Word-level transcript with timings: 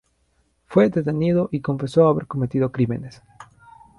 Fue 0.65 0.89
detenido 0.89 1.47
y 1.51 1.59
confesó 1.61 2.07
haber 2.07 2.25
cometido 2.25 2.71
crímenes. 2.71 3.21